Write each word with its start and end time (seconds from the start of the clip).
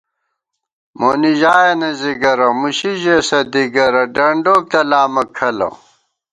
مونی 0.99 1.33
ژایَنہ 1.39 1.89
ځِگَرَہ، 2.01 2.49
مُشی 2.59 2.93
ژېسہ 3.01 3.39
دِگَرَہ، 3.51 4.03
ڈنڈوک 4.15 4.63
تلامہ 4.71 5.23
کھلہ 5.35 5.69